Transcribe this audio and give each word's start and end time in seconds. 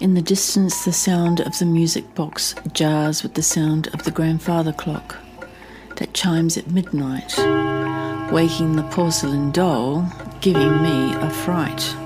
In 0.00 0.14
the 0.14 0.22
distance, 0.22 0.84
the 0.84 0.92
sound 0.92 1.40
of 1.40 1.58
the 1.58 1.64
music 1.64 2.14
box 2.14 2.54
jars 2.72 3.24
with 3.24 3.34
the 3.34 3.42
sound 3.42 3.88
of 3.88 4.04
the 4.04 4.12
grandfather 4.12 4.72
clock 4.72 5.16
that 5.96 6.14
chimes 6.14 6.56
at 6.56 6.70
midnight, 6.70 7.36
waking 8.30 8.76
the 8.76 8.86
porcelain 8.92 9.50
doll, 9.50 10.06
giving 10.40 10.84
me 10.84 11.14
a 11.14 11.28
fright. 11.28 11.96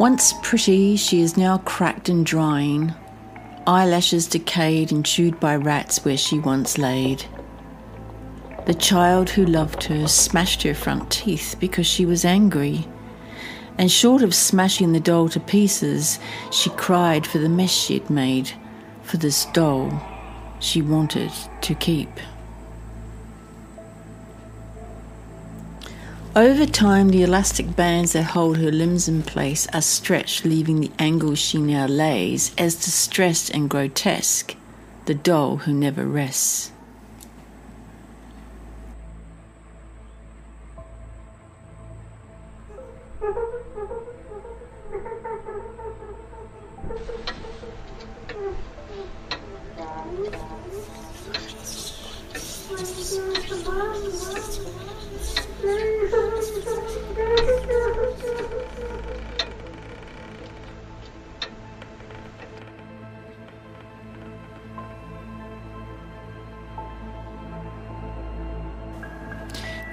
Once 0.00 0.34
pretty, 0.42 0.96
she 0.96 1.20
is 1.20 1.36
now 1.36 1.58
cracked 1.58 2.08
and 2.08 2.26
drying, 2.26 2.92
eyelashes 3.64 4.26
decayed 4.26 4.90
and 4.90 5.06
chewed 5.06 5.38
by 5.38 5.54
rats 5.54 6.04
where 6.04 6.16
she 6.16 6.40
once 6.40 6.78
laid. 6.78 7.24
The 8.66 8.74
child 8.74 9.30
who 9.30 9.46
loved 9.46 9.84
her 9.84 10.08
smashed 10.08 10.64
her 10.64 10.74
front 10.74 11.12
teeth 11.12 11.54
because 11.60 11.86
she 11.86 12.04
was 12.04 12.24
angry 12.24 12.88
and 13.78 13.90
short 13.90 14.22
of 14.22 14.34
smashing 14.34 14.92
the 14.92 15.00
doll 15.00 15.28
to 15.30 15.40
pieces, 15.40 16.18
she 16.50 16.68
cried 16.70 17.26
for 17.26 17.38
the 17.38 17.48
mess 17.48 17.70
she'd 17.70 18.10
made, 18.10 18.50
for 19.02 19.16
this 19.16 19.46
doll 19.46 20.02
she 20.60 20.82
wanted 20.82 21.30
to 21.62 21.74
keep. 21.76 22.10
Over 26.36 26.66
time, 26.66 27.08
the 27.08 27.22
elastic 27.22 27.74
bands 27.74 28.12
that 28.12 28.22
hold 28.22 28.58
her 28.58 28.70
limbs 28.70 29.08
in 29.08 29.22
place 29.22 29.66
are 29.72 29.80
stretched, 29.80 30.44
leaving 30.44 30.80
the 30.80 30.92
angle 30.98 31.34
she 31.34 31.58
now 31.58 31.86
lays 31.86 32.54
as 32.56 32.76
distressed 32.76 33.50
and 33.50 33.68
grotesque, 33.68 34.54
the 35.06 35.14
doll 35.14 35.56
who 35.56 35.72
never 35.72 36.06
rests. 36.06 36.70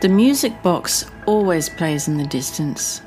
The 0.02 0.10
music 0.10 0.62
box 0.62 1.06
always 1.26 1.68
plays 1.68 2.08
in 2.08 2.18
the 2.18 2.28
distance, 2.28 3.02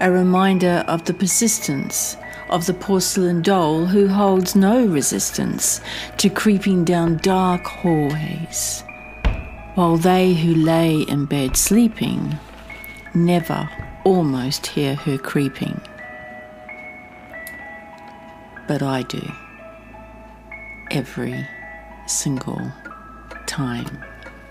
a 0.00 0.10
reminder 0.10 0.84
of 0.86 1.04
the 1.04 1.14
persistence 1.14 2.16
of 2.50 2.66
the 2.66 2.74
porcelain 2.74 3.42
doll 3.42 3.86
who 3.86 4.08
holds 4.08 4.54
no 4.54 4.86
resistance 4.86 5.80
to 6.16 6.30
creeping 6.30 6.84
down 6.84 7.16
dark 7.18 7.64
hallways, 7.64 8.82
while 9.74 9.96
they 9.96 10.34
who 10.34 10.54
lay 10.54 11.00
in 11.02 11.26
bed 11.26 11.56
sleeping 11.56 12.38
never 13.14 13.68
almost 14.04 14.68
hear 14.68 14.94
her 14.94 15.18
creeping. 15.18 15.80
But 18.66 18.82
I 18.82 19.02
do. 19.02 19.22
Every 20.90 21.46
single 22.06 22.72
time 23.46 24.04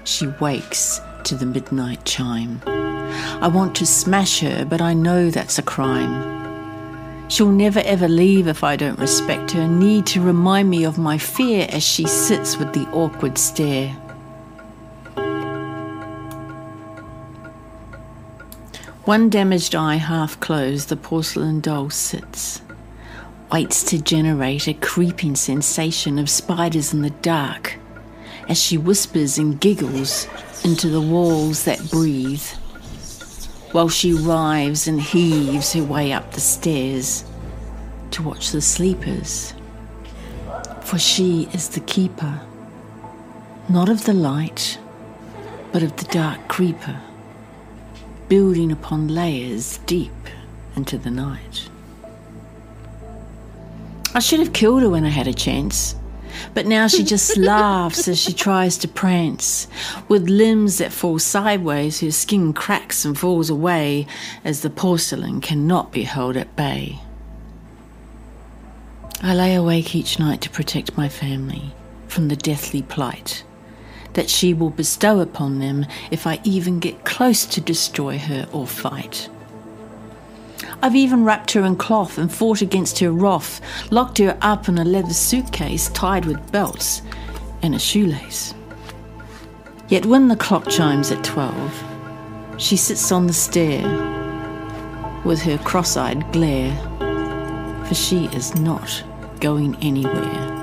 she 0.04 0.28
wakes 0.40 1.02
to 1.28 1.36
the 1.36 1.46
midnight 1.46 2.06
chime. 2.06 2.62
I 2.66 3.50
want 3.50 3.76
to 3.76 3.86
smash 3.86 4.40
her, 4.40 4.64
but 4.64 4.82
I 4.82 4.94
know 4.94 5.30
that's 5.30 5.60
a 5.60 5.62
crime. 5.62 7.30
She'll 7.30 7.52
never 7.52 7.80
ever 7.82 8.08
leave 8.08 8.48
if 8.48 8.64
I 8.64 8.78
don't 8.78 8.98
respect 8.98 9.52
her, 9.52 9.68
need 9.68 10.06
to 10.08 10.22
remind 10.22 10.70
me 10.70 10.86
of 10.86 10.98
my 10.98 11.18
fear 11.18 11.68
as 11.70 11.84
she 11.84 12.08
sits 12.08 12.58
with 12.58 12.72
the 12.72 12.88
awkward 12.92 13.38
stare. 13.38 13.90
One 19.04 19.30
damaged 19.30 19.76
eye 19.76 19.96
half 19.96 20.40
closed, 20.40 20.88
the 20.88 20.96
porcelain 20.96 21.60
doll 21.60 21.90
sits. 21.90 22.62
Waits 23.52 23.84
to 23.84 24.02
generate 24.02 24.68
a 24.70 24.74
creeping 24.74 25.36
sensation 25.36 26.20
of 26.20 26.30
spiders 26.30 26.94
in 26.94 27.02
the 27.02 27.10
dark 27.10 27.80
as 28.48 28.62
she 28.62 28.78
whispers 28.78 29.38
and 29.38 29.60
giggles 29.60 30.28
into 30.64 30.90
the 30.90 31.02
walls 31.02 31.66
that 31.66 31.90
breathe 31.92 32.46
while 33.72 33.90
she 33.90 34.14
writhes 34.14 34.88
and 34.88 35.02
heaves 35.02 35.74
her 35.74 35.84
way 35.84 36.14
up 36.14 36.32
the 36.32 36.40
stairs 36.40 37.26
to 38.12 38.24
watch 38.24 38.52
the 38.52 38.62
sleepers. 38.62 39.54
For 40.82 40.98
she 40.98 41.50
is 41.54 41.70
the 41.70 41.82
keeper, 41.82 42.42
not 43.68 43.90
of 43.90 44.06
the 44.06 44.14
light, 44.14 44.80
but 45.72 45.84
of 45.84 45.96
the 45.98 46.06
dark 46.06 46.48
creeper, 46.48 47.00
building 48.30 48.72
upon 48.72 49.10
layers 49.10 49.80
deep 49.80 50.12
into 50.76 50.98
the 50.98 51.12
night. 51.12 51.70
I 54.16 54.20
should 54.20 54.40
have 54.40 54.54
killed 54.54 54.82
her 54.82 54.90
when 54.90 55.04
I 55.04 55.10
had 55.10 55.28
a 55.28 55.34
chance. 55.34 55.94
But 56.54 56.66
now 56.66 56.88
she 56.88 57.04
just 57.04 57.38
laughs 57.38 58.08
as 58.08 58.20
she 58.20 58.34
tries 58.34 58.78
to 58.80 58.88
prance. 58.88 59.68
With 60.08 60.30
limbs 60.30 60.78
that 60.78 60.92
fall 60.92 61.20
sideways, 61.20 62.00
her 62.02 62.12
skin 62.12 62.54
cracks 62.54 63.06
and 63.06 63.18
falls 63.18 63.50
away 63.50 64.08
as 64.44 64.62
the 64.62 64.70
porcelain 64.70 65.42
cannot 65.42 65.92
be 65.92 66.04
held 66.04 66.38
at 66.38 66.56
bay. 66.56 67.00
I 69.22 69.34
lay 69.34 69.56
awake 69.56 69.96
each 69.96 70.20
night 70.20 70.42
to 70.42 70.50
protect 70.50 70.98
my 70.98 71.10
family 71.10 71.74
from 72.08 72.28
the 72.28 72.36
deathly 72.36 72.82
plight 72.82 73.44
that 74.18 74.30
she 74.30 74.52
will 74.52 74.72
bestow 74.72 75.20
upon 75.20 75.60
them 75.60 75.86
if 76.10 76.26
I 76.26 76.40
even 76.44 76.80
get 76.80 77.06
close 77.06 77.46
to 77.46 77.62
destroy 77.62 78.18
her 78.18 78.48
or 78.52 78.66
fight. 78.66 79.30
I've 80.82 80.96
even 80.96 81.24
wrapped 81.24 81.52
her 81.52 81.64
in 81.64 81.76
cloth 81.76 82.18
and 82.18 82.32
fought 82.32 82.62
against 82.62 83.00
her 83.00 83.12
wrath, 83.12 83.62
locked 83.92 84.18
her 84.20 84.38
up 84.42 84.68
in 84.70 84.78
a 84.78 84.84
leather 84.84 85.14
suitcase 85.14 85.90
tied 85.90 86.26
with 86.26 86.52
belts 86.52 87.02
and 87.62 87.76
a 87.76 87.80
shoelace. 87.80 88.54
Yet 89.90 90.06
when 90.06 90.28
the 90.28 90.36
clock 90.36 90.68
chimes 90.68 91.12
at 91.12 91.24
twelve, 91.24 91.84
she 92.58 92.76
sits 92.76 93.12
on 93.12 93.28
the 93.28 93.34
stair 93.34 93.84
with 95.24 95.42
her 95.42 95.58
cross 95.60 95.98
eyed 95.98 96.32
glare, 96.32 96.76
for 97.86 97.96
she 97.96 98.26
is 98.28 98.56
not 98.56 99.04
going 99.40 99.76
anywhere. 99.82 100.54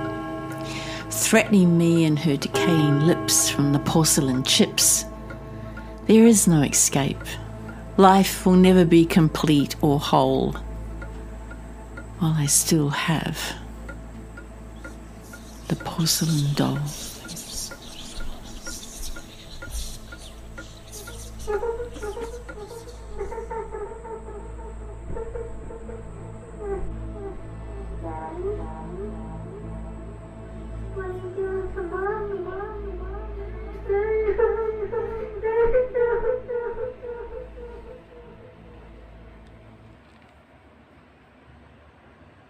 Threatening 1.10 1.78
me 1.78 2.04
in 2.04 2.16
her 2.16 2.36
decaying 2.36 3.06
lips 3.06 3.48
from 3.48 3.72
the 3.72 3.78
porcelain 3.78 4.42
chips. 4.42 5.04
There 6.06 6.26
is 6.26 6.46
no 6.46 6.62
escape. 6.62 7.24
Life 7.96 8.44
will 8.44 8.56
never 8.56 8.84
be 8.84 9.06
complete 9.06 9.76
or 9.80 10.00
whole 10.00 10.52
while 12.18 12.34
I 12.36 12.46
still 12.46 12.88
have 12.88 13.54
the 15.68 15.76
porcelain 15.76 16.54
doll. 16.54 16.80